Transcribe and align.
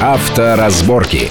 Авторазборки. 0.00 1.30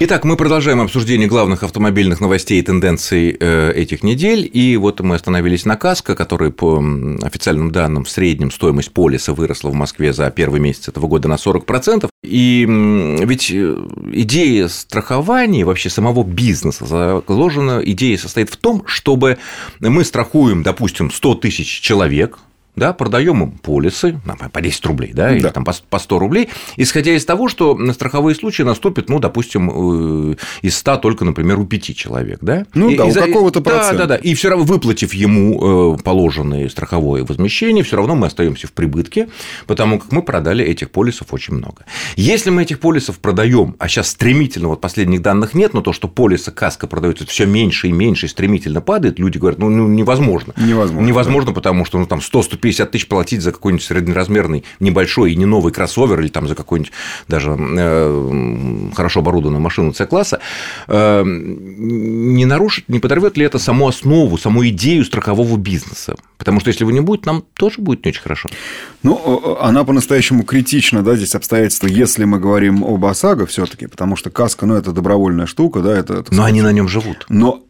Итак, 0.00 0.24
мы 0.24 0.36
продолжаем 0.36 0.80
обсуждение 0.80 1.28
главных 1.28 1.64
автомобильных 1.64 2.20
новостей 2.20 2.60
и 2.60 2.62
тенденций 2.62 3.36
э, 3.38 3.72
этих 3.72 4.02
недель. 4.02 4.48
И 4.50 4.76
вот 4.76 5.00
мы 5.00 5.16
остановились 5.16 5.66
на 5.66 5.76
КАСКО, 5.76 6.14
который, 6.14 6.50
по 6.50 6.82
официальным 7.22 7.70
данным, 7.70 8.04
в 8.04 8.10
среднем 8.10 8.50
стоимость 8.50 8.92
полиса 8.92 9.34
выросла 9.34 9.68
в 9.68 9.74
Москве 9.74 10.12
за 10.12 10.30
первый 10.30 10.60
месяц 10.60 10.88
этого 10.88 11.08
года 11.08 11.28
на 11.28 11.34
40%. 11.34 12.08
И 12.22 12.64
ведь 12.64 13.50
э, 13.50 13.76
идея 14.12 14.68
страхования, 14.68 15.64
вообще 15.64 15.90
самого 15.90 16.24
бизнеса 16.24 16.86
заложена, 16.86 17.82
идея 17.84 18.16
состоит 18.16 18.48
в 18.48 18.56
том, 18.56 18.84
чтобы 18.86 19.36
мы 19.80 20.04
страхуем, 20.04 20.62
допустим, 20.62 21.10
100 21.10 21.34
тысяч 21.34 21.80
человек, 21.80 22.38
да, 22.78 22.92
продаем 22.92 23.42
им 23.42 23.50
полисы 23.52 24.20
по 24.52 24.60
10 24.60 24.86
рублей, 24.86 25.12
да, 25.12 25.32
или 25.32 25.42
да. 25.42 25.50
там 25.50 25.64
по 25.64 25.98
100 25.98 26.18
рублей, 26.18 26.48
исходя 26.76 27.12
из 27.12 27.24
того, 27.24 27.48
что 27.48 27.74
на 27.74 27.92
страховые 27.92 28.34
случаи 28.34 28.62
наступит, 28.62 29.08
ну, 29.08 29.18
допустим, 29.18 30.32
э, 30.32 30.36
из 30.62 30.76
100 30.76 30.96
только, 30.98 31.24
например, 31.24 31.58
у 31.58 31.66
5 31.66 31.96
человек, 31.96 32.38
да? 32.42 32.66
Ну, 32.74 32.90
и, 32.90 32.96
да, 32.96 33.06
и 33.06 33.10
у 33.10 33.14
какого-то 33.14 33.60
процента. 33.60 33.92
Да, 33.92 34.06
да, 34.06 34.06
да, 34.06 34.16
и 34.16 34.34
все 34.34 34.50
равно 34.50 34.64
выплатив 34.64 35.14
ему 35.14 35.94
э, 35.94 36.02
положенное 36.02 36.68
страховое 36.68 37.24
возмещение, 37.24 37.84
все 37.84 37.96
равно 37.96 38.14
мы 38.14 38.26
остаемся 38.26 38.66
в 38.66 38.72
прибытке, 38.72 39.28
потому 39.66 39.98
как 39.98 40.12
мы 40.12 40.22
продали 40.22 40.64
этих 40.64 40.90
полисов 40.90 41.32
очень 41.32 41.54
много. 41.54 41.84
Если 42.16 42.50
мы 42.50 42.62
этих 42.62 42.80
полисов 42.80 43.18
продаем, 43.18 43.76
а 43.78 43.88
сейчас 43.88 44.08
стремительно, 44.08 44.68
вот 44.68 44.80
последних 44.80 45.22
данных 45.22 45.54
нет, 45.54 45.74
но 45.74 45.80
то, 45.80 45.92
что 45.92 46.08
полисы 46.08 46.50
каска 46.50 46.86
продаются 46.86 47.26
все 47.26 47.46
меньше 47.46 47.88
и 47.88 47.92
меньше, 47.92 48.26
и 48.26 48.28
стремительно 48.28 48.80
падает, 48.80 49.18
люди 49.18 49.38
говорят, 49.38 49.58
ну, 49.58 49.68
ну 49.68 49.88
невозможно. 49.88 50.54
Невозможно. 50.56 51.06
Невозможно, 51.06 51.50
да. 51.50 51.54
потому 51.54 51.84
что 51.84 51.98
ну, 51.98 52.06
там 52.06 52.20
100-150 52.20 52.67
50 52.68 52.90
тысяч 52.90 53.08
платить 53.08 53.40
за 53.40 53.52
какой-нибудь 53.52 53.84
среднеразмерный 53.84 54.64
небольшой 54.78 55.32
и 55.32 55.36
не 55.36 55.46
новый 55.46 55.72
кроссовер 55.72 56.20
или 56.20 56.28
там 56.28 56.46
за 56.46 56.54
какую-нибудь 56.54 56.92
даже 57.26 57.56
э, 57.58 58.90
хорошо 58.94 59.20
оборудованную 59.20 59.62
машину 59.62 59.94
С-класса, 59.94 60.40
э, 60.86 61.22
не 61.24 62.44
нарушит, 62.44 62.88
не 62.88 62.98
подорвет 62.98 63.38
ли 63.38 63.44
это 63.46 63.58
саму 63.58 63.88
основу, 63.88 64.36
саму 64.36 64.66
идею 64.68 65.04
страхового 65.04 65.56
бизнеса? 65.56 66.16
Потому 66.36 66.60
что 66.60 66.68
если 66.68 66.84
его 66.84 66.90
не 66.90 67.00
будет, 67.00 67.24
нам 67.24 67.42
тоже 67.54 67.80
будет 67.80 68.04
не 68.04 68.10
очень 68.10 68.22
хорошо. 68.22 68.50
Ну, 69.02 69.56
она 69.60 69.84
по-настоящему 69.84 70.44
критична, 70.44 71.02
да, 71.02 71.16
здесь 71.16 71.34
обстоятельства, 71.34 71.86
если 71.86 72.24
мы 72.24 72.38
говорим 72.38 72.84
об 72.84 73.04
ОСАГО 73.04 73.46
все-таки, 73.46 73.86
потому 73.86 74.16
что 74.16 74.30
каска, 74.30 74.66
ну, 74.66 74.74
это 74.74 74.92
добровольная 74.92 75.46
штука, 75.46 75.80
да, 75.80 75.96
это... 75.96 76.24
Но 76.30 76.44
они 76.44 76.60
на 76.60 76.72
нем 76.72 76.86
живут. 76.86 77.24
Но 77.30 77.64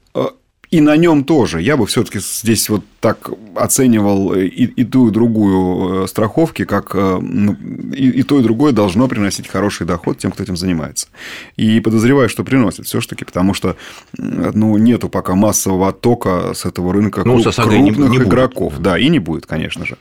и 0.71 0.81
на 0.81 0.97
нем 0.97 1.25
тоже. 1.25 1.63
Я 1.63 1.77
бы 1.77 1.87
все-таки 1.87 2.19
здесь 2.21 2.69
вот 2.69 2.85
так 3.01 3.31
оценивал 3.55 4.35
и, 4.35 4.47
и 4.49 4.85
ту, 4.85 5.09
и 5.09 5.11
другую 5.11 6.05
э, 6.05 6.07
страховки, 6.09 6.65
как 6.65 6.91
э, 6.95 7.19
ну, 7.21 7.57
и, 7.95 8.11
и 8.11 8.23
то, 8.23 8.39
и 8.39 8.43
другое 8.43 8.73
должно 8.73 9.09
приносить 9.09 9.49
хороший 9.49 9.87
доход 9.87 10.19
тем, 10.19 10.31
кто 10.31 10.43
этим 10.43 10.57
занимается. 10.57 11.09
И 11.57 11.81
подозреваю, 11.81 12.29
что 12.29 12.45
приносит 12.45 12.87
все-таки, 12.87 13.25
потому 13.25 13.55
что 13.55 13.77
ну, 14.19 14.77
нету 14.77 15.09
пока 15.09 15.35
массового 15.35 15.89
оттока 15.89 16.53
с 16.55 16.67
этого 16.67 16.93
рынка 16.93 17.23
ну, 17.25 17.41
круп, 17.41 17.55
крупных 17.55 17.99
не, 17.99 18.09
не 18.09 18.17
игроков. 18.19 18.75
Будет. 18.75 18.83
Да, 18.83 18.99
и 18.99 19.09
не 19.09 19.21
будет, 19.21 19.47
конечно 19.47 19.87
же. 19.87 19.97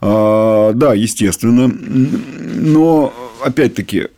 А, 0.00 0.72
да, 0.72 0.94
естественно. 0.94 1.68
Но, 1.68 3.12
опять-таки, 3.44 4.08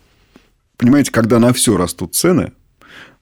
понимаете, 0.79 1.13
когда 1.13 1.39
на 1.39 1.53
все 1.53 1.77
растут 1.77 2.15
цены, 2.15 2.53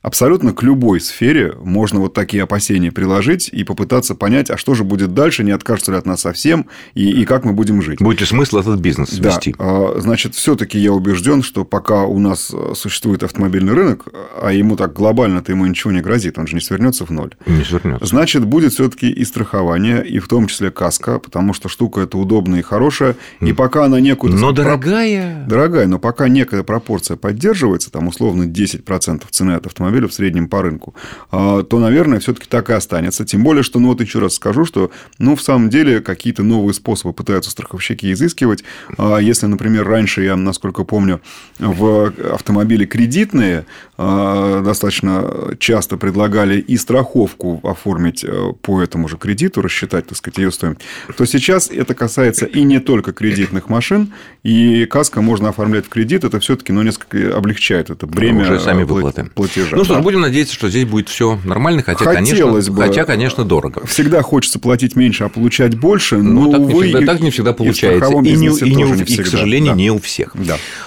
абсолютно 0.02 0.52
к 0.52 0.62
любой 0.62 1.00
сфере 1.00 1.54
можно 1.62 2.00
вот 2.00 2.14
такие 2.14 2.42
опасения 2.42 2.92
приложить 2.92 3.48
и 3.52 3.64
попытаться 3.64 4.14
понять, 4.14 4.50
а 4.50 4.56
что 4.56 4.74
же 4.74 4.84
будет 4.84 5.12
дальше, 5.14 5.44
не 5.44 5.50
откажутся 5.50 5.92
ли 5.92 5.98
от 5.98 6.06
нас 6.06 6.20
совсем, 6.20 6.66
и, 6.94 7.10
и 7.10 7.24
как 7.24 7.44
мы 7.44 7.52
будем 7.52 7.82
жить. 7.82 8.00
Будет 8.00 8.20
ли 8.20 8.26
смысл 8.26 8.58
этот 8.58 8.80
бизнес 8.80 9.10
да. 9.18 9.30
вести? 9.30 9.54
А, 9.58 9.96
значит, 9.98 10.34
все-таки 10.34 10.78
я 10.78 10.92
убежден, 10.92 11.42
что 11.42 11.64
пока 11.64 12.04
у 12.04 12.18
нас 12.18 12.52
существует 12.74 13.22
автомобильный 13.22 13.72
рынок, 13.72 14.06
а 14.40 14.52
ему 14.52 14.76
так 14.76 14.92
глобально-то 14.92 15.52
ему 15.52 15.66
ничего 15.66 15.92
не 15.92 16.00
грозит, 16.00 16.38
он 16.38 16.46
же 16.46 16.54
не 16.54 16.60
свернется 16.60 17.04
в 17.04 17.10
ноль. 17.10 17.34
Не 17.46 17.64
свернется. 17.64 18.06
Значит, 18.06 18.44
будет 18.44 18.72
все-таки 18.72 19.10
и 19.10 19.24
страхование, 19.24 20.06
и 20.06 20.18
в 20.20 20.28
том 20.28 20.46
числе 20.46 20.70
каска, 20.70 21.18
потому 21.18 21.52
что 21.54 21.68
штука 21.68 22.02
эта 22.02 22.16
удобная 22.18 22.60
и 22.60 22.62
хорошая, 22.62 23.16
и 23.40 23.52
пока 23.52 23.84
она 23.84 24.00
некуда... 24.00 24.36
Но 24.36 24.52
дорогая. 24.52 25.44
Дорогая, 25.46 25.86
но 25.86 25.98
пока 25.98 26.28
некая 26.28 26.62
пропорция 26.62 27.16
поддерживается, 27.16 27.90
там 27.90 28.08
условно 28.08 28.44
10% 28.44 29.22
цены 29.30 29.52
от 29.52 29.66
автомобиля, 29.66 29.87
автомобиля 29.88 30.08
в 30.08 30.14
среднем 30.14 30.48
по 30.48 30.62
рынку, 30.62 30.94
а, 31.30 31.62
то, 31.62 31.78
наверное, 31.78 32.20
все-таки 32.20 32.46
так 32.48 32.70
и 32.70 32.72
останется. 32.72 33.24
Тем 33.24 33.42
более, 33.42 33.62
что, 33.62 33.78
ну 33.78 33.88
вот 33.88 34.00
еще 34.00 34.18
раз 34.18 34.34
скажу, 34.34 34.64
что, 34.64 34.90
ну, 35.18 35.34
в 35.34 35.42
самом 35.42 35.70
деле, 35.70 36.00
какие-то 36.00 36.42
новые 36.42 36.74
способы 36.74 37.12
пытаются 37.14 37.50
страховщики 37.50 38.12
изыскивать. 38.12 38.64
А, 38.98 39.18
если, 39.18 39.46
например, 39.46 39.86
раньше, 39.86 40.22
я, 40.22 40.36
насколько 40.36 40.84
помню, 40.84 41.20
в 41.58 42.12
автомобиле 42.32 42.86
кредитные 42.86 43.64
достаточно 43.98 45.56
часто 45.58 45.96
предлагали 45.96 46.60
и 46.60 46.76
страховку 46.76 47.60
оформить 47.64 48.22
э, 48.22 48.52
по 48.62 48.80
этому 48.80 49.08
же 49.08 49.16
кредиту, 49.16 49.60
рассчитать, 49.60 50.06
так 50.06 50.16
сказать, 50.16 50.38
ее 50.38 50.52
стоимость, 50.52 50.82
то 51.16 51.24
сейчас 51.24 51.68
это 51.68 51.94
касается 51.94 52.46
и 52.46 52.62
не 52.62 52.78
только 52.78 53.12
кредитных 53.12 53.68
машин, 53.68 54.12
и 54.44 54.86
каска 54.86 55.20
можно 55.20 55.48
оформлять 55.48 55.86
в 55.86 55.88
кредит, 55.88 56.22
это 56.22 56.38
все-таки 56.38 56.72
ну, 56.72 56.82
несколько 56.82 57.36
облегчает 57.36 57.90
это 57.90 58.06
бремя 58.06 58.42
Уже 58.42 58.60
сами 58.60 58.84
выплаты. 58.84 59.24
платежа. 59.34 59.76
Ну 59.76 59.82
что 59.82 59.98
ж, 59.98 60.02
будем 60.02 60.20
надеяться, 60.20 60.54
что 60.54 60.70
здесь 60.70 60.84
будет 60.84 61.08
все 61.08 61.36
нормально, 61.44 61.82
хотя, 61.82 62.04
Хотелось 62.04 62.66
конечно, 62.66 62.72
бы. 62.72 62.82
хотя, 62.82 63.04
конечно, 63.04 63.44
дорого. 63.44 63.84
Всегда 63.84 64.22
хочется 64.22 64.60
платить 64.60 64.94
меньше, 64.94 65.24
а 65.24 65.28
получать 65.28 65.76
больше, 65.76 66.18
но, 66.18 66.42
ну, 66.42 66.52
так, 66.52 66.60
не 66.60 66.82
всегда, 66.82 67.12
так 67.12 67.20
не 67.20 67.30
всегда 67.32 67.52
получается. 67.52 68.12
И, 68.12 68.28
и, 68.28 68.36
не, 68.36 68.46
и, 68.46 68.74
не, 68.76 68.84
не 68.84 69.02
и 69.02 69.22
к 69.22 69.26
сожалению, 69.26 69.72
да. 69.72 69.76
не 69.76 69.90
у 69.90 69.98
всех. 69.98 70.36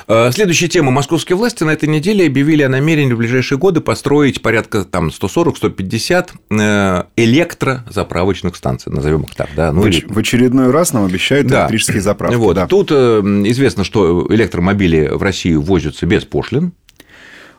Да. 0.08 0.32
Следующая 0.32 0.70
тема. 0.70 0.92
Московские 0.92 1.36
власти 1.36 1.66
на 1.66 1.72
этой 1.72 1.90
неделе 1.90 2.26
объявили 2.28 2.64
о 2.64 2.70
намерении 2.70 3.01
в 3.10 3.18
ближайшие 3.18 3.58
годы 3.58 3.82
построить 3.82 4.42
порядка 4.42 4.84
там 4.84 5.10
140-150 5.10 6.30
э, 6.50 7.04
электрозаправочных 7.16 8.56
станций, 8.56 8.92
назовем 8.92 9.22
их 9.24 9.36
так. 9.36 9.50
Да? 9.56 9.72
Ну, 9.72 9.82
в, 9.82 9.88
или... 9.88 10.06
в 10.08 10.18
очередной 10.18 10.72
раз 10.72 10.94
нам 10.94 11.06
обещают 11.06 11.48
да. 11.48 11.62
электрические 11.62 12.02
заправки. 12.02 12.36
Вот. 12.36 12.56
Да. 12.56 12.68
Тут 12.68 12.92
э, 12.92 13.22
известно, 13.46 13.84
что 13.84 14.28
электромобили 14.30 15.08
в 15.08 15.22
Россию 15.24 15.62
возятся 15.62 16.06
без 16.06 16.26
пошлин. 16.26 16.74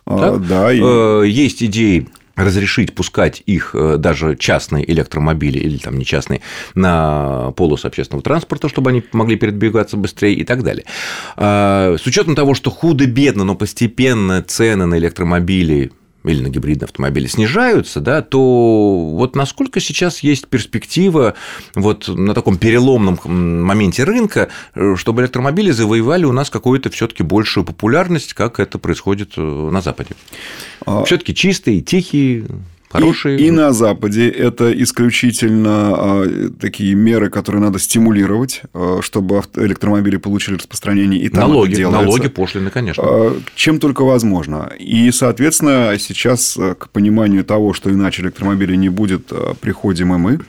А, 0.04 0.18
так? 0.18 0.46
Да. 0.46 0.72
И... 0.72 0.80
Э, 0.82 1.24
есть 1.26 1.62
идеи 1.62 2.08
разрешить 2.42 2.94
пускать 2.94 3.42
их 3.46 3.74
э, 3.74 3.96
даже 3.98 4.36
частные 4.36 4.90
электромобили 4.90 5.58
или 5.58 5.78
там 5.78 5.98
не 5.98 6.04
частные 6.04 6.40
на 6.74 7.52
полос 7.56 7.84
общественного 7.84 8.22
транспорта, 8.22 8.68
чтобы 8.68 8.90
они 8.90 9.02
могли 9.12 9.36
передвигаться 9.36 9.96
быстрее 9.96 10.34
и 10.34 10.44
так 10.44 10.62
далее. 10.62 10.84
А, 11.36 11.96
с 11.96 12.06
учетом 12.06 12.34
того, 12.34 12.54
что 12.54 12.70
худо-бедно, 12.70 13.44
но 13.44 13.54
постепенно 13.54 14.42
цены 14.42 14.86
на 14.86 14.98
электромобили 14.98 15.92
или 16.24 16.42
на 16.42 16.48
гибридные 16.48 16.86
автомобили 16.86 17.26
снижаются, 17.26 18.00
да, 18.00 18.22
то 18.22 19.10
вот 19.14 19.36
насколько 19.36 19.80
сейчас 19.80 20.20
есть 20.20 20.48
перспектива 20.48 21.34
вот 21.74 22.08
на 22.08 22.34
таком 22.34 22.58
переломном 22.58 23.18
моменте 23.24 24.04
рынка, 24.04 24.48
э, 24.74 24.94
чтобы 24.96 25.22
электромобили 25.22 25.70
завоевали 25.70 26.24
у 26.24 26.32
нас 26.32 26.50
какую-то 26.50 26.90
все-таки 26.90 27.22
большую 27.22 27.64
популярность, 27.64 28.34
как 28.34 28.60
это 28.60 28.78
происходит 28.78 29.32
э, 29.36 29.40
на 29.40 29.80
Западе? 29.80 30.10
А... 30.86 31.04
Все-таки 31.04 31.34
чистые, 31.34 31.80
тихие, 31.80 32.46
Хорошие. 32.92 33.38
И, 33.38 33.46
и 33.46 33.50
на 33.50 33.72
Западе 33.72 34.28
это 34.28 34.70
исключительно 34.82 35.70
а, 35.70 36.50
такие 36.60 36.94
меры, 36.94 37.30
которые 37.30 37.62
надо 37.62 37.78
стимулировать, 37.78 38.62
а, 38.74 39.00
чтобы 39.00 39.42
электромобили 39.56 40.18
получили 40.18 40.56
распространение. 40.56 41.20
И 41.22 41.30
там 41.30 41.48
налоги, 41.50 41.80
это 41.80 41.90
налоги, 41.90 42.28
пошлины, 42.28 42.70
конечно. 42.70 43.02
А, 43.06 43.40
чем 43.54 43.78
только 43.78 44.02
возможно. 44.04 44.70
И, 44.78 45.10
соответственно, 45.10 45.94
сейчас 45.98 46.58
к 46.78 46.90
пониманию 46.90 47.44
того, 47.44 47.72
что 47.72 47.90
иначе 47.90 48.22
электромобилей 48.22 48.76
не 48.76 48.90
будет, 48.90 49.32
приходим 49.60 50.14
и 50.14 50.18
мы. 50.18 50.40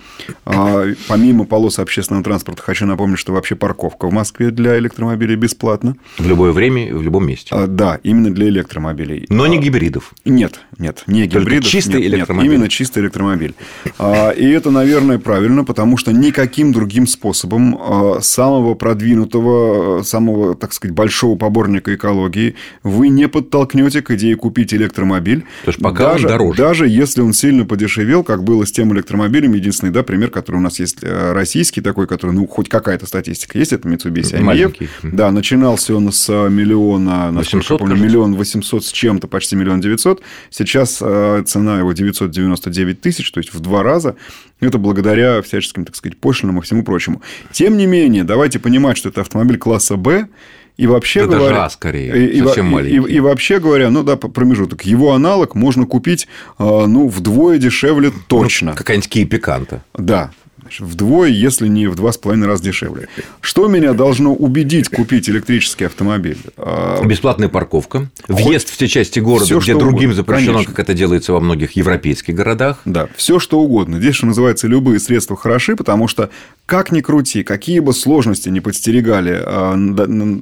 Помимо 1.07 1.45
полос 1.45 1.79
общественного 1.79 2.25
транспорта, 2.25 2.61
хочу 2.61 2.85
напомнить, 2.85 3.19
что 3.19 3.31
вообще 3.31 3.55
парковка 3.55 4.07
в 4.07 4.11
Москве 4.11 4.51
для 4.51 4.77
электромобилей 4.79 5.35
бесплатна. 5.35 5.95
В 6.17 6.27
любое 6.27 6.51
время 6.51 6.89
и 6.89 6.91
в 6.91 7.01
любом 7.01 7.25
месте. 7.25 7.55
Да, 7.67 7.99
именно 8.03 8.33
для 8.33 8.49
электромобилей. 8.49 9.27
Но 9.29 9.47
не 9.47 9.59
гибридов. 9.59 10.13
Нет, 10.25 10.59
нет, 10.77 11.03
не 11.07 11.25
гибридов. 11.25 11.69
Чистый 11.69 12.01
электромобиль 12.01 12.32
электромобиль. 12.33 12.55
Именно 12.55 12.69
чистый 12.69 13.03
электромобиль. 13.03 13.55
А, 13.99 14.31
и 14.31 14.47
это, 14.49 14.71
наверное, 14.71 15.19
правильно, 15.19 15.63
потому 15.63 15.97
что 15.97 16.11
никаким 16.11 16.71
другим 16.71 17.07
способом 17.07 17.77
а, 17.79 18.19
самого 18.21 18.73
продвинутого, 18.73 20.03
самого, 20.03 20.55
так 20.55 20.73
сказать, 20.73 20.95
большого 20.95 21.37
поборника 21.37 21.93
экологии 21.95 22.55
вы 22.83 23.09
не 23.09 23.27
подтолкнете 23.27 24.01
к 24.01 24.11
идее 24.11 24.35
купить 24.35 24.73
электромобиль. 24.73 25.41
То 25.65 25.69
есть 25.69 25.79
пока 25.79 26.13
даже, 26.13 26.27
он 26.27 26.33
дороже. 26.33 26.57
Даже 26.57 26.87
если 26.87 27.21
он 27.21 27.33
сильно 27.33 27.65
подешевел, 27.65 28.23
как 28.23 28.43
было 28.43 28.65
с 28.65 28.71
тем 28.71 28.93
электромобилем. 28.93 29.53
Единственный 29.53 29.91
да, 29.91 30.03
пример, 30.03 30.29
который 30.29 30.57
у 30.57 30.61
нас 30.61 30.79
есть 30.79 30.97
э, 31.01 31.33
российский 31.33 31.81
такой, 31.81 32.07
который, 32.07 32.31
ну, 32.31 32.47
хоть 32.47 32.69
какая-то 32.69 33.05
статистика 33.05 33.57
есть, 33.57 33.73
это 33.73 33.87
Mitsubishi 33.87 34.39
AMF. 34.39 34.89
Да, 35.03 35.31
начинался 35.31 35.95
он 35.95 36.11
с 36.11 36.29
миллиона, 36.29 37.31
800, 37.31 37.79
помню, 37.79 37.95
миллион 37.95 38.35
восемьсот 38.35 38.85
с 38.85 38.91
чем-то, 38.91 39.27
почти 39.27 39.55
миллион 39.55 39.81
девятьсот. 39.81 40.21
Сейчас 40.49 40.99
э, 41.01 41.43
цена 41.45 41.79
его 41.79 41.93
900 41.93 42.22
999 42.31 43.01
тысяч, 43.01 43.31
то 43.31 43.39
есть 43.39 43.53
в 43.53 43.59
два 43.59 43.83
раза. 43.83 44.15
Это 44.59 44.77
благодаря 44.77 45.41
всяческим, 45.41 45.85
так 45.85 45.95
сказать, 45.95 46.17
пошлинам 46.17 46.59
и 46.59 46.61
всему 46.61 46.83
прочему. 46.83 47.21
Тем 47.51 47.77
не 47.77 47.85
менее, 47.85 48.23
давайте 48.23 48.59
понимать, 48.59 48.97
что 48.97 49.09
это 49.09 49.21
автомобиль 49.21 49.57
класса 49.57 49.97
«Б», 49.97 50.27
И 50.75 50.87
вообще 50.87 51.27
да 51.27 51.37
говоря, 51.37 51.49
даже 51.49 51.65
а 51.65 51.69
скорее, 51.69 52.31
и, 52.31 52.41
совсем 52.41 52.67
и, 52.67 52.69
маленький. 52.69 53.11
И, 53.11 53.15
и, 53.17 53.19
вообще 53.19 53.59
говоря, 53.59 53.91
ну 53.91 54.01
да, 54.01 54.15
промежуток. 54.17 54.81
Его 54.85 55.13
аналог 55.13 55.53
можно 55.53 55.85
купить, 55.85 56.27
ну 56.57 57.07
вдвое 57.07 57.59
дешевле 57.59 58.09
Ну, 58.09 58.21
точно. 58.27 58.73
Какая-нибудь 58.73 59.09
киепиканта. 59.09 59.83
Да, 59.93 60.31
Значит, 60.31 60.42
вдвое, 60.79 61.29
если 61.29 61.67
не 61.67 61.87
в 61.87 61.95
два 61.95 62.11
с 62.11 62.17
половиной 62.17 62.47
раза 62.47 62.63
дешевле. 62.63 63.07
Что 63.41 63.67
меня 63.67 63.93
должно 63.93 64.33
убедить 64.33 64.89
купить 64.89 65.29
электрический 65.29 65.85
автомобиль? 65.85 66.37
А, 66.57 67.03
Бесплатная 67.05 67.49
парковка, 67.49 68.09
въезд 68.27 68.69
в 68.69 68.77
те 68.77 68.87
части 68.87 69.19
города, 69.19 69.45
Всё, 69.45 69.59
где 69.59 69.73
другим 69.73 70.09
угодно. 70.09 70.13
запрещено, 70.15 70.53
Конечно. 70.53 70.73
как 70.73 70.79
это 70.85 70.93
делается 70.93 71.33
во 71.33 71.39
многих 71.39 71.73
европейских 71.73 72.35
городах. 72.35 72.79
Да, 72.85 73.07
все 73.15 73.39
что 73.39 73.59
угодно. 73.59 73.99
Здесь, 73.99 74.15
что 74.15 74.25
называется, 74.25 74.67
любые 74.67 74.99
средства 74.99 75.35
хороши, 75.35 75.75
потому 75.75 76.07
что 76.07 76.29
как 76.65 76.91
ни 76.91 77.01
крути, 77.01 77.43
какие 77.43 77.79
бы 77.79 77.93
сложности 77.93 78.49
не 78.49 78.61
подстерегали, 78.61 79.41
а, 79.45 79.75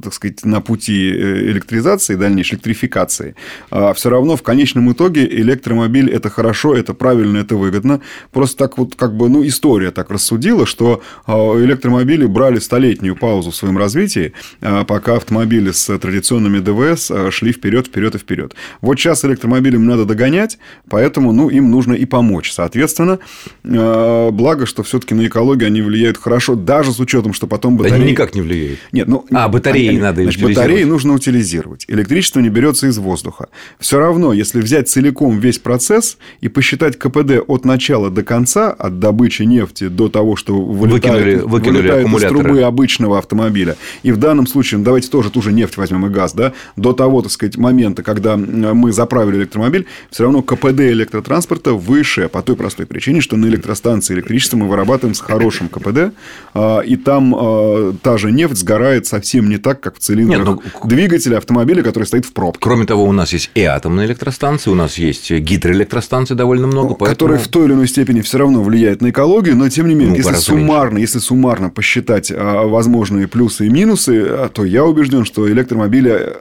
так 0.02 0.14
сказать, 0.14 0.46
на 0.46 0.62
пути 0.62 1.10
э, 1.10 1.42
электризации, 1.50 2.16
дальнейшей 2.16 2.56
электрификации, 2.56 3.36
все 3.96 4.10
равно 4.10 4.36
в 4.36 4.44
конечном 4.44 4.92
итоге 4.92 5.26
электромобиль– 5.26 6.10
это 6.12 6.30
хорошо, 6.30 6.76
это 6.76 6.94
правильно, 6.94 7.38
это 7.40 7.56
выгодно. 7.56 8.02
Просто 8.32 8.58
так 8.58 8.78
вот, 8.78 8.96
как 8.96 9.16
бы, 9.16 9.30
ну, 9.30 9.46
история 9.46 9.92
так 9.92 10.10
рассудила, 10.22 10.66
что 10.68 11.02
а, 11.26 11.34
электромобили 11.64 12.26
брали 12.26 12.60
столетнюю 12.60 13.16
паузу 13.16 13.50
в 13.50 13.56
своем 13.56 13.78
развитии, 13.78 14.34
а, 14.62 14.84
пока 14.84 15.16
автомобили 15.16 15.72
с 15.72 15.98
традиционными 15.98 16.60
ДВС 16.60 17.10
а, 17.10 17.32
шли 17.32 17.52
вперед, 17.52 17.88
вперед 17.88 18.16
и 18.16 18.18
вперед. 18.20 18.54
Вот 18.82 19.00
сейчас 19.00 19.26
электромобилям 19.26 19.86
надо 19.86 20.06
догонять, 20.06 20.60
поэтому 20.90 21.32
ну, 21.32 21.50
им 21.50 21.72
нужно 21.72 21.94
и 21.94 22.06
помочь. 22.06 22.52
Соответственно, 22.52 23.20
благо, 23.64 24.66
что 24.66 24.84
все-таки 24.84 25.16
на 25.16 25.26
экологию 25.26 25.68
они 25.68 25.82
влияют 25.82 26.18
хорошо, 26.18 26.56
даже 26.56 26.92
с 26.92 27.00
учетом, 27.00 27.34
что 27.34 27.48
потом 27.48 27.78
батареи... 27.78 28.02
они 28.02 28.12
никак 28.12 28.36
не 28.36 28.42
влияют. 28.42 28.80
Нет, 28.92 29.08
ну, 29.08 29.26
А, 29.32 29.48
батареи 29.48 29.98
надо 29.98 30.24
значит, 30.24 30.42
батареи 30.42 30.84
нужно 30.84 31.14
утилизировать. 31.14 31.86
Электричество 31.88 32.40
не 32.40 32.50
берется 32.50 32.88
из 32.88 32.98
воздуха. 32.98 33.48
Все 33.80 34.00
равно, 34.00 34.34
если 34.34 34.62
взять 34.62 34.90
целиком 34.90 35.40
весь 35.40 35.58
процесс 35.58 36.18
и 36.42 36.48
посчитать 36.48 37.00
КПД 37.00 37.40
от 37.48 37.66
начала 37.66 38.10
до 38.10 38.24
конца, 38.24 38.72
от 38.72 39.00
добычи 39.00 39.44
нефти 39.44 39.88
до 40.02 40.10
того, 40.10 40.36
что 40.36 40.60
вылетает, 40.60 41.04
Выкинули- 41.04 41.48
выкинули 41.48 41.82
вылетает 41.82 42.08
из 42.08 42.22
трубы 42.22 42.62
обычного 42.62 43.18
автомобиля. 43.18 43.76
И 44.04 44.12
в 44.12 44.18
данном 44.18 44.48
случае, 44.48 44.80
ну, 44.80 44.86
давайте 44.86 45.10
тоже 45.10 45.30
ту 45.30 45.42
же 45.42 45.52
нефть 45.54 45.78
возьмем 45.78 46.06
и 46.06 46.10
газ, 46.10 46.34
да, 46.34 46.54
до 46.76 46.94
того, 46.94 47.22
так 47.22 47.32
сказать, 47.32 47.58
момента, 47.58 48.04
когда 48.04 48.38
мы 48.38 48.92
заправили 48.92 49.38
электромобиль, 49.38 49.86
все 50.10 50.24
равно 50.24 50.42
КПД 50.42 50.80
электротранспорта 50.80 51.74
выше 51.74 52.30
по 52.30 52.42
той 52.42 52.56
простой 52.56 52.86
причине, 52.86 53.22
что 53.22 53.38
на 53.38 53.46
электростанции 53.46 54.14
электричество 54.14 54.58
мы 54.58 54.68
вырабатываем 54.68 55.14
с 55.14 55.20
хорошим 55.20 55.70
КПД, 55.70 56.14
а, 56.54 56.80
и 56.80 56.96
там 56.96 57.36
а, 57.36 57.94
та 58.02 58.18
же 58.18 58.32
нефть 58.32 58.58
сгорает 58.58 59.06
совсем 59.06 59.50
не 59.50 59.58
так, 59.58 59.80
как 59.82 59.98
в 59.98 60.00
цилиндрах 60.00 60.40
Нет, 60.40 60.48
ну, 60.48 60.88
двигателя 60.88 61.38
автомобиля, 61.38 61.84
который 61.84 62.06
стоит 62.06 62.26
в 62.26 62.34
пробке. 62.34 62.60
Кроме 62.62 62.86
того, 62.86 63.04
у 63.06 63.12
нас 63.12 63.34
есть 63.34 63.52
и 63.54 63.64
атомные 63.64 64.08
электростанции, 64.08 64.72
у 64.72 64.76
нас 64.76 64.98
есть 64.98 65.32
гидроэлектростанции 65.32 66.34
довольно 66.34 66.68
много, 66.68 66.96
поэтому... 66.96 67.10
которые 67.10 67.40
в 67.40 67.48
той 67.48 67.66
или 67.66 67.74
иной 67.74 67.88
степени 67.88 68.22
все 68.22 68.38
равно 68.38 68.64
влияют 68.64 69.02
на 69.02 69.10
экологию, 69.10 69.56
но 69.56 69.70
тем 69.70 69.88
не 69.88 69.91
менее, 69.96 70.10
Ну, 70.12 70.16
если 70.16 70.32
меньше. 70.32 70.46
суммарно, 70.46 70.98
если 70.98 71.20
суммарно 71.20 71.70
посчитать 71.70 72.32
а, 72.36 72.68
возможные 72.68 73.28
плюсы 73.28 73.68
и 73.68 73.70
минусы, 73.70 74.24
а, 74.28 74.50
то 74.50 74.64
я 74.66 74.84
убежден, 74.86 75.26
что 75.26 75.50
электромобили 75.52 76.36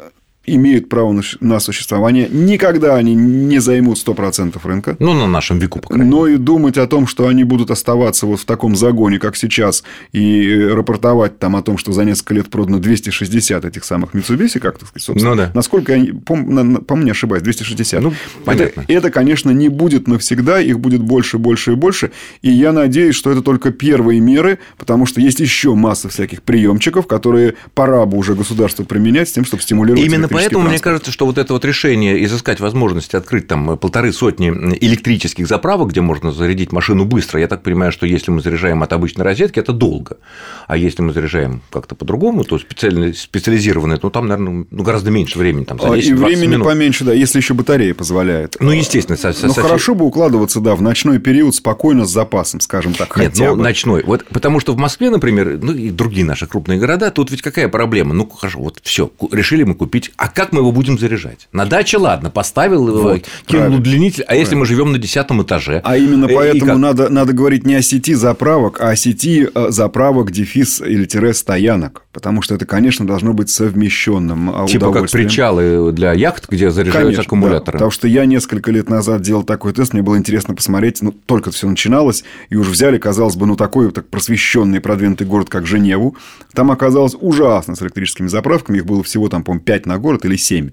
имеют 0.54 0.88
право 0.88 1.12
на, 1.40 1.60
существование. 1.60 2.28
Никогда 2.30 2.96
они 2.96 3.14
не 3.14 3.58
займут 3.60 3.98
100% 3.98 4.58
рынка. 4.64 4.96
Ну, 4.98 5.12
на 5.14 5.26
нашем 5.26 5.58
веку, 5.58 5.80
по 5.80 5.88
крайней 5.88 6.04
мере. 6.04 6.16
Но 6.16 6.26
и 6.26 6.36
думать 6.36 6.78
о 6.78 6.86
том, 6.86 7.06
что 7.06 7.26
они 7.28 7.44
будут 7.44 7.70
оставаться 7.70 8.26
вот 8.26 8.40
в 8.40 8.44
таком 8.44 8.76
загоне, 8.76 9.18
как 9.18 9.36
сейчас, 9.36 9.84
и 10.12 10.48
э, 10.48 10.74
рапортовать 10.74 11.38
там 11.38 11.56
о 11.56 11.62
том, 11.62 11.78
что 11.78 11.92
за 11.92 12.04
несколько 12.04 12.34
лет 12.34 12.48
продано 12.50 12.78
260 12.78 13.64
этих 13.64 13.84
самых 13.84 14.14
Mitsubishi, 14.14 14.58
как 14.60 14.78
так 14.78 14.88
сказать, 14.88 15.02
собственно. 15.04 15.30
Ну 15.34 15.36
да. 15.36 15.50
Насколько 15.54 15.92
я, 15.92 15.98
не- 15.98 16.10
пом- 16.10 16.46
на- 16.48 16.62
на- 16.62 16.80
по-моему, 16.80 17.06
не 17.06 17.10
ошибаюсь, 17.12 17.42
260. 17.42 18.00
Ну, 18.00 18.08
Это- 18.10 18.16
понятно. 18.44 18.84
Это, 18.88 19.10
конечно, 19.10 19.50
не 19.50 19.68
будет 19.68 20.08
навсегда, 20.08 20.60
их 20.60 20.80
будет 20.80 21.02
больше, 21.02 21.38
больше 21.38 21.72
и 21.72 21.74
больше. 21.74 22.10
И 22.42 22.50
я 22.50 22.72
надеюсь, 22.72 23.14
что 23.14 23.30
это 23.30 23.42
только 23.42 23.70
первые 23.70 24.20
меры, 24.20 24.58
потому 24.78 25.06
что 25.06 25.20
есть 25.20 25.40
еще 25.40 25.74
масса 25.74 26.08
всяких 26.08 26.42
приемчиков, 26.42 27.06
которые 27.06 27.54
пора 27.74 28.06
бы 28.06 28.16
уже 28.18 28.34
государству 28.34 28.84
применять 28.84 29.28
с 29.28 29.32
тем, 29.32 29.44
чтобы 29.44 29.62
стимулировать 29.62 30.04
Именно 30.04 30.28
поэтому, 30.44 30.60
мне 30.62 30.70
транспорт. 30.70 30.82
кажется, 30.94 31.12
что 31.12 31.26
вот 31.26 31.38
это 31.38 31.52
вот 31.52 31.64
решение 31.64 32.22
изыскать 32.24 32.60
возможность 32.60 33.14
открыть 33.14 33.46
там 33.46 33.76
полторы 33.78 34.12
сотни 34.12 34.48
электрических 34.80 35.46
заправок, 35.46 35.90
где 35.90 36.00
можно 36.00 36.32
зарядить 36.32 36.72
машину 36.72 37.04
быстро, 37.04 37.40
я 37.40 37.48
так 37.48 37.62
понимаю, 37.62 37.92
что 37.92 38.06
если 38.06 38.30
мы 38.30 38.40
заряжаем 38.42 38.82
от 38.82 38.92
обычной 38.92 39.24
розетки, 39.24 39.58
это 39.58 39.72
долго. 39.72 40.18
А 40.66 40.76
если 40.76 41.02
мы 41.02 41.12
заряжаем 41.12 41.62
как-то 41.70 41.94
по-другому, 41.94 42.44
то 42.44 42.58
специально, 42.58 43.12
специализированные, 43.12 43.98
ну, 44.02 44.10
там, 44.10 44.26
наверное, 44.28 44.66
ну, 44.70 44.82
гораздо 44.82 45.10
меньше 45.10 45.38
времени, 45.38 45.64
там, 45.64 45.78
за 45.78 45.88
А, 45.88 45.96
10-20 45.96 46.08
И 46.10 46.12
времени 46.14 46.52
минут. 46.52 46.66
поменьше, 46.66 47.04
да, 47.04 47.12
если 47.12 47.38
еще 47.38 47.54
батарея 47.54 47.94
позволяет. 47.94 48.56
Ну, 48.60 48.70
естественно, 48.70 49.16
со- 49.16 49.32
со- 49.32 49.46
Ну, 49.46 49.52
со- 49.54 49.62
хорошо 49.62 49.94
бы 49.94 50.04
укладываться, 50.04 50.60
да, 50.60 50.74
в 50.74 50.82
ночной 50.82 51.18
период 51.18 51.54
спокойно 51.54 52.04
с 52.06 52.10
запасом, 52.10 52.60
скажем 52.60 52.94
так, 52.94 53.16
Нет, 53.16 53.32
хотя 53.32 53.50
ну, 53.50 53.56
бы. 53.56 53.62
ночной. 53.62 54.02
Вот, 54.04 54.24
потому 54.26 54.60
что 54.60 54.72
в 54.74 54.76
Москве, 54.78 55.10
например, 55.10 55.58
ну 55.62 55.72
и 55.72 55.90
другие 55.90 56.24
наши 56.24 56.46
крупные 56.46 56.78
города, 56.78 57.10
тут 57.10 57.30
ведь 57.30 57.42
какая 57.42 57.68
проблема? 57.68 58.14
Ну, 58.14 58.28
хорошо, 58.28 58.60
вот 58.60 58.78
все, 58.82 59.10
решили 59.32 59.62
мы 59.64 59.74
купить. 59.74 60.12
Как 60.34 60.52
мы 60.52 60.60
его 60.60 60.72
будем 60.72 60.98
заряжать? 60.98 61.48
На 61.52 61.66
даче, 61.66 61.98
ладно, 61.98 62.30
поставил 62.30 62.88
его, 62.88 63.00
Вот, 63.00 63.22
кинул 63.46 63.62
правильно, 63.62 63.76
удлинитель, 63.76 64.24
а 64.26 64.34
если 64.34 64.54
мы 64.54 64.64
живем 64.66 64.92
на 64.92 64.98
десятом 64.98 65.42
этаже? 65.42 65.80
А 65.84 65.96
именно 65.96 66.26
Э, 66.30 66.34
поэтому 66.34 66.78
надо, 66.78 67.08
надо 67.08 67.32
говорить 67.32 67.66
не 67.66 67.74
о 67.74 67.82
сети 67.82 68.14
заправок, 68.14 68.80
а 68.80 68.90
о 68.90 68.96
сети 68.96 69.48
э, 69.52 69.66
заправок, 69.70 70.30
дефис 70.30 70.80
или 70.80 71.04
тире 71.04 71.34
стоянок. 71.34 72.04
Потому 72.12 72.42
что 72.42 72.54
это, 72.54 72.66
конечно, 72.66 73.06
должно 73.06 73.32
быть 73.32 73.50
совмещенным 73.50 74.50
а, 74.50 74.66
Типа 74.66 74.92
как 74.92 75.10
причалы 75.10 75.92
для 75.92 76.12
яхт, 76.12 76.48
где 76.48 76.70
заряжаются 76.70 77.02
Конечно, 77.02 77.22
аккумуляторы. 77.22 77.64
да. 77.66 77.72
потому 77.72 77.90
что 77.90 78.08
я 78.08 78.24
несколько 78.24 78.70
лет 78.72 78.88
назад 78.88 79.22
делал 79.22 79.44
такой 79.44 79.72
тест, 79.72 79.92
мне 79.92 80.02
было 80.02 80.16
интересно 80.16 80.54
посмотреть, 80.54 81.02
ну, 81.02 81.12
только 81.12 81.50
все 81.50 81.68
начиналось, 81.68 82.24
и 82.48 82.56
уже 82.56 82.70
взяли, 82.70 82.98
казалось 82.98 83.36
бы, 83.36 83.46
ну, 83.46 83.56
такой 83.56 83.90
так 83.92 84.08
просвещенный 84.08 84.78
и 84.78 84.80
продвинутый 84.80 85.26
город, 85.26 85.48
как 85.48 85.66
Женеву. 85.66 86.16
Там 86.52 86.70
оказалось 86.70 87.16
ужасно 87.18 87.76
с 87.76 87.82
электрическими 87.82 88.26
заправками, 88.26 88.78
их 88.78 88.86
было 88.86 89.02
всего 89.02 89.28
там, 89.28 89.44
по-моему, 89.44 89.64
5 89.64 89.86
на 89.86 89.98
город 90.10 90.24
или 90.24 90.36
7. 90.36 90.70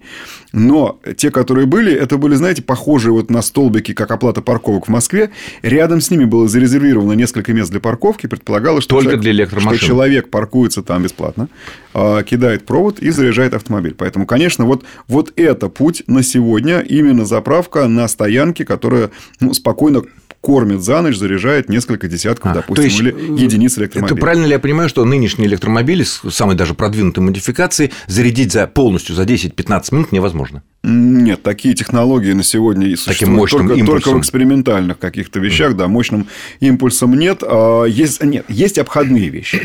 Но 0.54 1.00
те, 1.18 1.30
которые 1.30 1.68
были, 1.68 1.94
это 1.94 2.18
были, 2.18 2.36
знаете, 2.36 2.64
похожие 2.64 3.12
вот 3.12 3.30
на 3.30 3.42
столбики, 3.42 3.94
как 3.94 4.10
оплата 4.12 4.42
парковок 4.42 4.88
в 4.88 4.90
Москве. 4.90 5.30
Рядом 5.62 6.02
с 6.02 6.10
ними 6.10 6.26
было 6.26 6.48
зарезервировано 6.48 7.14
несколько 7.14 7.54
мест 7.54 7.70
для 7.70 7.80
парковки, 7.80 8.28
предполагалось, 8.28 8.84
что, 8.84 8.96
Только 8.96 9.04
человек, 9.04 9.22
для 9.22 9.32
электромашин. 9.32 9.78
что 9.78 9.88
человек 9.88 10.30
паркуется 10.30 10.82
там 10.82 11.04
бесплатно, 11.04 11.50
а, 11.94 12.24
кидает 12.24 12.66
провод 12.66 13.00
и 13.00 13.12
заряжает 13.12 13.54
автомобиль. 13.54 13.94
Поэтому, 13.96 14.26
конечно, 14.26 14.66
вот, 14.66 14.84
вот 15.08 15.32
это 15.36 15.70
путь 15.70 16.04
на 16.08 16.24
сегодня, 16.24 16.80
именно 16.80 17.26
заправка 17.26 17.88
на 17.88 18.08
стоянке, 18.08 18.66
которая 18.66 19.12
ну, 19.40 19.54
спокойно 19.54 20.02
кормит 20.42 20.82
за 20.82 21.02
ночь, 21.02 21.18
заряжает 21.18 21.70
несколько 21.70 22.08
десятков, 22.08 22.52
А, 22.52 22.56
допустим, 22.56 22.86
есть, 22.86 23.00
или 23.00 23.42
единиц 23.42 23.74
Это 23.74 23.82
электромобилей. 23.84 24.22
правильно 24.22 24.46
ли 24.46 24.52
я 24.52 24.60
понимаю, 24.60 24.90
что 24.90 25.04
нынешние 25.06 25.48
электромобили 25.50 26.04
с 26.04 26.22
самой 26.30 26.56
даже 26.56 26.74
продвинутой 26.74 27.24
модификацией 27.24 27.92
зарядить 28.08 28.52
за 28.52 28.68
полностью 28.68 29.16
за 29.16 29.24
10-15 29.24 29.94
минут 29.94 30.12
невозможно? 30.12 30.64
Нет, 30.84 31.44
такие 31.44 31.74
технологии 31.74 32.32
на 32.34 32.44
сегодня 32.44 32.88
и 32.88 32.96
существуют 32.96 33.52
только, 33.52 33.68
только 33.68 33.80
импульсом. 33.80 34.14
в 34.18 34.20
экспериментальных 34.22 35.00
каких-то 35.00 35.40
вещах, 35.40 35.76
да, 35.76 35.88
мощным 35.88 36.28
импульсом 36.60 37.14
нет. 37.18 37.44
А 37.44 37.84
есть, 37.86 38.24
нет, 38.24 38.46
есть 38.48 38.78
обходные 38.78 39.30
вещи. 39.30 39.62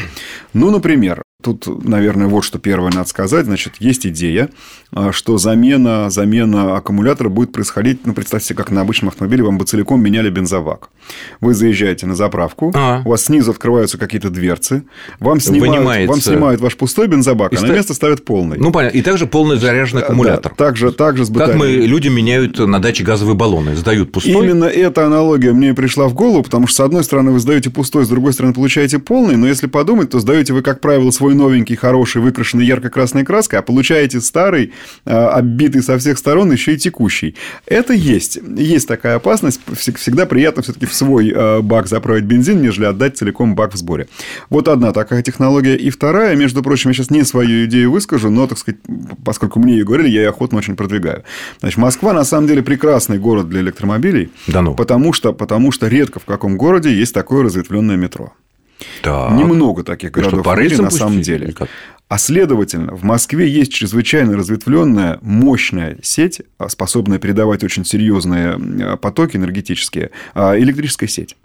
Ну, 0.53 0.71
например, 0.71 1.23
тут, 1.43 1.85
наверное, 1.85 2.27
вот 2.29 2.43
что 2.45 2.59
первое 2.59 2.91
надо 2.93 3.09
сказать. 3.09 3.45
Значит, 3.47 3.75
есть 3.79 4.07
идея, 4.07 4.49
а, 4.93 5.13
что 5.13 5.39
замена, 5.39 6.11
замена 6.11 6.77
аккумулятора 6.77 7.29
будет 7.29 7.53
происходить, 7.53 8.07
ну, 8.07 8.15
представьте 8.15 8.55
как 8.55 8.71
на 8.71 8.81
обычном 8.81 9.09
автомобиле 9.09 9.43
вам 9.43 9.59
бы 9.59 9.65
целиком 9.65 10.03
меняли 10.03 10.31
бензобак. 10.31 10.89
Вы 11.41 11.55
заезжаете 11.55 12.07
на 12.07 12.15
заправку, 12.15 12.73
А. 12.75 13.03
у 13.05 13.11
вас 13.11 13.25
снизу 13.25 13.51
открываются 13.51 13.99
какие-то 13.99 14.31
дверцы, 14.31 14.85
вам 15.21 15.41
снимают, 15.41 15.77
Вынимается- 15.77 16.09
вам 16.11 16.21
снимают 16.21 16.61
ваш 16.61 16.77
пустой 16.77 17.09
бензобак, 17.09 17.53
И 17.53 17.57
а 17.57 17.61
на 17.61 17.67
ста- 17.67 17.75
место 17.77 17.95
ставят 17.95 18.25
полный. 18.25 18.59
Ну, 18.59 18.71
понятно. 18.73 18.97
И 18.97 19.03
также 19.03 19.27
полный 19.27 19.57
заряженный 19.59 20.03
аккумулятор. 20.03 20.53
Да, 20.57 20.65
также, 20.65 20.93
также 20.93 21.25
с 21.25 21.29
Как 21.29 21.55
мы, 21.55 21.67
батареей. 21.67 21.87
люди 21.87 22.09
меняют 22.09 22.59
на 22.59 22.79
даче 22.81 23.05
газовые 23.05 23.35
баллоны, 23.37 23.75
сдают 23.77 24.13
пустой. 24.13 24.33
Именно 24.33 24.65
эта 24.67 25.07
аналогия 25.07 25.53
мне 25.53 25.75
пришла 25.75 26.07
в 26.09 26.15
голову, 26.15 26.43
потому 26.45 26.67
что, 26.67 26.77
с 26.77 26.81
одной 26.81 27.03
стороны, 27.05 27.33
вы 27.33 27.41
сдаете 27.41 27.71
пустой, 27.71 28.05
с 28.05 28.09
другой 28.09 28.33
стороны, 28.33 28.55
получаете 28.55 28.99
полный, 28.99 29.37
но 29.37 29.47
если 29.49 29.67
подумать, 29.67 30.11
то 30.11 30.21
сдаете 30.21 30.53
вы, 30.53 30.63
как 30.63 30.81
правило, 30.81 31.11
свой 31.11 31.32
новенький, 31.35 31.77
хороший, 31.77 32.21
выкрашенный 32.23 32.65
ярко-красной 32.67 33.25
краской, 33.25 33.59
а 33.59 33.63
получаете 33.63 34.21
старый, 34.21 34.73
а, 35.05 35.31
оббитый 35.31 35.83
со 35.83 35.99
всех 35.99 36.19
сторон, 36.19 36.53
еще 36.53 36.75
и 36.75 36.77
текущий. 36.77 37.35
Это 37.67 37.93
есть. 37.93 38.39
Есть 38.57 38.89
такая 38.89 39.17
опасность. 39.17 39.61
Вс- 39.69 39.97
Всегда 39.97 40.27
приятно 40.27 40.63
все-таки 40.63 40.87
в 40.87 40.95
свой 40.95 41.33
а, 41.35 41.61
бак 41.63 41.87
заправить 41.87 42.25
бензин, 42.25 42.61
нежели 42.63 42.85
отдать 42.87 43.17
целиком 43.17 43.55
бак 43.55 43.75
в 43.75 43.77
сборе. 43.77 44.09
Вот 44.51 44.69
одна 44.69 44.93
такая 44.93 45.23
технология. 45.23 45.77
И 45.77 45.91
вторая, 45.91 46.37
между 46.37 46.63
прочим, 46.63 46.91
я 46.91 46.95
сейчас 46.95 47.11
не 47.11 47.25
свою 47.25 47.67
идею 47.67 47.91
выскажу, 47.93 48.31
но, 48.31 48.47
так 48.47 48.59
сказать, 48.59 48.81
поскольку 49.25 49.59
мне 49.61 49.75
ее 49.79 49.85
говорили, 49.85 50.09
я 50.09 50.23
ее 50.23 50.29
охотно 50.31 50.59
очень 50.59 50.77
продвигаю. 50.77 51.25
Значит, 51.61 51.79
Москва, 51.79 52.13
на 52.13 52.25
самом 52.25 52.47
деле, 52.49 52.63
прекрасный 52.63 53.19
город 53.19 53.49
для 53.49 53.61
электромобилей. 53.61 54.31
Да 54.47 54.63
ну. 54.63 54.75
Потому 54.75 55.13
что, 55.13 55.33
потому 55.33 55.73
что 55.73 55.89
редко 55.89 56.21
в 56.21 56.25
каком 56.25 56.57
городе 56.57 56.93
есть 56.95 57.15
такое 57.15 57.45
разветвленное 57.45 57.97
метро. 57.97 58.33
Так. 59.03 59.33
Немного 59.33 59.85
таких 59.85 60.11
что, 60.11 60.21
городов 60.21 60.45
по 60.45 60.55
в 60.55 60.59
мире 60.59 60.79
на 60.79 60.91
самом 60.91 61.21
деле. 61.21 61.47
или 61.47 61.53
как? 61.53 61.69
А 62.13 62.19
следовательно, 62.19 62.95
в 62.95 63.05
Москве 63.05 63.49
есть 63.49 63.73
чрезвычайно 63.73 64.37
разветвленная, 64.37 65.19
мощная 65.23 65.97
сеть, 66.03 66.43
а, 66.59 66.69
способная 66.69 67.19
передавать 67.19 67.65
очень 67.65 67.87
серьезные 67.87 68.59
а, 68.83 68.97
потоки 68.99 69.39
энергетические, 69.39 70.11
а, 70.35 70.59
электрическая 70.59 71.09
сеть. 71.09 71.37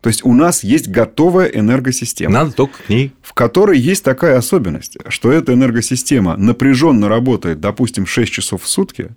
То 0.00 0.08
есть 0.08 0.24
у 0.24 0.34
нас 0.34 0.64
есть 0.64 0.88
готовая 0.88 1.46
энергосистема. 1.46 2.32
Надо 2.32 2.50
только 2.50 2.82
к 2.82 2.88
ней. 2.88 3.12
В 3.22 3.32
которой 3.32 3.78
есть 3.78 4.02
такая 4.02 4.36
особенность, 4.36 4.96
что 5.06 5.30
эта 5.30 5.52
энергосистема 5.52 6.36
напряженно 6.36 7.08
работает, 7.08 7.60
допустим, 7.60 8.04
6 8.04 8.32
часов 8.32 8.64
в 8.64 8.68
сутки, 8.68 9.10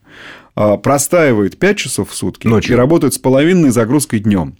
простаивает 0.53 1.57
5 1.57 1.77
часов 1.77 2.11
в 2.11 2.15
сутки 2.15 2.45
Ночью. 2.45 2.73
и 2.73 2.75
работает 2.75 3.15
с 3.15 3.17
половинной 3.17 3.71
загрузкой 3.71 4.19
днем. 4.19 4.55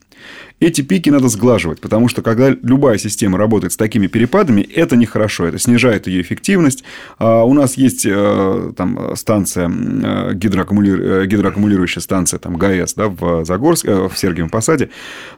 Эти 0.62 0.82
пики 0.82 1.10
надо 1.10 1.27
сглаживать, 1.27 1.82
потому 1.82 2.08
что 2.08 2.22
когда 2.22 2.50
любая 2.50 3.00
система 3.00 3.39
работает 3.39 3.74
с 3.74 3.77
такими 3.77 4.06
перепадами, 4.06 4.62
это 4.62 4.96
нехорошо, 4.96 5.48
это 5.48 5.58
снижает 5.58 6.06
ее 6.06 6.22
эффективность. 6.22 6.84
А 7.18 7.44
у 7.44 7.53
нас 7.53 7.77
есть 7.77 8.06
э, 8.06 8.72
там 8.77 9.15
станция, 9.15 9.68
э, 9.68 10.34
гидроаккумули... 10.36 11.24
Э, 11.24 11.25
гидроаккумулирующая 11.25 12.00
станция 12.00 12.38
там, 12.38 12.58
ГАЭС 12.58 12.94
да, 12.94 13.08
в 13.08 13.44
Загорске, 13.44 14.08
в 14.08 14.13
Сергиевом 14.15 14.51
Посаде, 14.51 14.91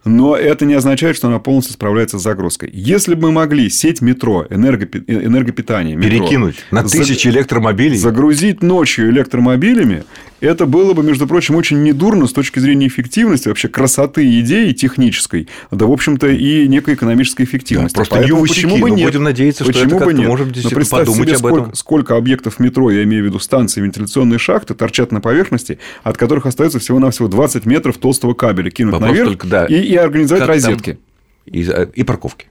но 0.03 0.36
это 0.36 0.65
не 0.65 0.74
означает, 0.74 1.15
что 1.15 1.30
она 1.30 1.39
полностью 1.39 1.74
справляется 1.74 2.20
с 2.20 2.22
загрузкой. 2.22 2.70
Если 2.74 3.15
бы 3.15 3.27
мы 3.27 3.32
могли 3.32 3.70
сеть 3.70 4.01
метро, 4.01 4.46
энергопи... 4.50 5.06
энергопитание 5.08 5.96
метро, 5.96 6.10
перекинуть 6.10 6.56
на 6.70 6.84
тысячи 6.84 7.30
электромобилей, 7.30 7.96
загрузить 7.96 8.62
ночью 8.62 9.10
электромобилями, 9.10 10.03
это 10.42 10.65
было 10.65 10.94
бы, 10.94 11.03
между 11.03 11.25
прочим, 11.25 11.56
очень 11.56 11.82
недурно 11.84 12.27
с 12.27 12.34
точки 12.34 12.60
зрения 12.60 12.88
эффективности, 12.88 13.48
вообще 13.48 13.70
красоты 13.70 14.42
идеи 14.42 14.74
технической, 15.13 15.48
да, 15.72 15.86
в 15.86 15.91
общем-то, 15.91 16.27
и 16.27 16.67
некой 16.67 16.96
экономической 16.96 17.43
эффективности. 17.43 17.96
Да, 17.96 18.00
просто 18.00 18.15
Поэтому 18.15 18.41
почему 18.41 18.77
бы 18.77 18.91
нет? 18.91 19.08
будем 19.08 19.24
надеяться, 19.24 19.63
почему 19.63 19.89
что 19.89 19.96
это 19.98 20.05
бы 20.05 20.13
нет? 20.13 20.27
можем 20.27 20.51
действительно 20.51 20.86
подумать 20.86 21.29
себе, 21.29 21.38
об 21.38 21.46
этом. 21.46 21.60
Сколько, 21.60 21.75
сколько 21.75 22.17
объектов 22.17 22.60
метро, 22.60 22.91
я 22.91 23.03
имею 23.03 23.24
в 23.24 23.27
виду 23.27 23.39
станции, 23.39 23.82
вентиляционные 23.82 24.39
шахты, 24.39 24.74
торчат 24.74 25.12
на 25.12 25.22
поверхности, 25.22 25.79
от 26.03 26.17
которых 26.17 26.46
остается 26.46 26.79
всего-навсего 26.79 27.27
20 27.27 27.65
метров 27.65 27.98
толстого 27.98 28.34
кабеля 28.34 28.70
кинуть 28.72 28.93
Вопрос 28.93 29.10
наверх 29.10 29.29
только, 29.29 29.48
да, 29.48 29.65
и, 29.65 29.75
и 29.75 29.96
организовать 29.96 30.48
розетки. 30.48 30.93
Там... 30.93 31.00
И, 31.46 31.62
и 31.96 32.03
парковки. 32.03 32.48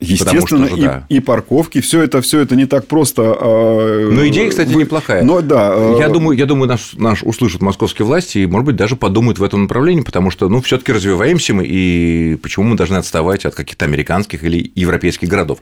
Естественно, 0.00 0.66
что, 0.66 0.76
и, 0.76 0.80
да. 0.80 1.04
и 1.10 1.20
парковки, 1.20 1.82
все 1.82 2.02
это, 2.02 2.22
все 2.22 2.40
это 2.40 2.56
не 2.56 2.64
так 2.64 2.86
просто. 2.86 3.36
Э, 3.38 4.08
Но 4.10 4.26
идея, 4.28 4.48
кстати, 4.48 4.72
вы... 4.72 4.82
неплохая. 4.82 5.22
Но 5.22 5.42
да. 5.42 5.72
Э... 5.74 5.96
Я 5.98 6.08
думаю, 6.08 6.38
я 6.38 6.46
думаю, 6.46 6.68
наш, 6.68 6.94
наш 6.94 7.22
услышат 7.22 7.60
московские 7.60 8.06
власти 8.06 8.38
и, 8.38 8.46
может 8.46 8.64
быть, 8.64 8.76
даже 8.76 8.96
подумают 8.96 9.38
в 9.38 9.42
этом 9.42 9.62
направлении, 9.62 10.00
потому 10.00 10.30
что, 10.30 10.48
ну, 10.48 10.62
все-таки 10.62 10.92
развиваемся 10.92 11.52
мы, 11.52 11.66
и 11.66 12.36
почему 12.42 12.64
мы 12.64 12.76
должны 12.76 12.96
отставать 12.96 13.44
от 13.44 13.54
каких-то 13.54 13.84
американских 13.84 14.42
или 14.42 14.72
европейских 14.74 15.28
городов. 15.28 15.58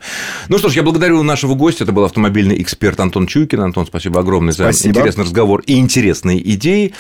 Ну 0.49 0.57
что 0.59 0.69
ж, 0.69 0.75
я 0.75 0.85
благодарю 0.85 1.23
нашего 1.25 1.55
гостя. 1.55 1.83
Это 1.83 1.93
был 1.93 2.05
автомобильный 2.05 2.63
эксперт 2.63 3.01
Антон 3.01 3.27
Чуйкин. 3.27 3.61
Антон, 3.61 3.87
спасибо 3.87 4.21
огромное 4.21 4.53
за 4.53 4.65
спасибо. 4.65 4.91
интересный 4.91 5.25
разговор 5.25 5.63
и 5.67 5.79
интересные 5.79 6.39
идеи. 6.55 6.95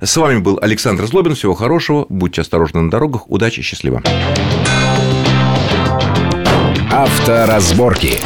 С 0.00 0.16
вами 0.16 0.38
был 0.38 0.60
Александр 0.62 1.06
Злобин. 1.06 1.34
Всего 1.34 1.54
хорошего. 1.54 2.06
Будьте 2.08 2.40
осторожны 2.40 2.82
на 2.82 2.90
дорогах. 2.90 3.28
Удачи, 3.28 3.62
счастливо. 3.62 4.02
Авторазборки. 6.94 8.20